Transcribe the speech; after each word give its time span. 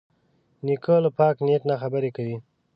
نیکه 0.65 0.95
له 1.03 1.09
پاک 1.17 1.35
نیت 1.47 1.61
نه 1.69 1.75
خبرې 1.81 2.09
کوي. 2.17 2.37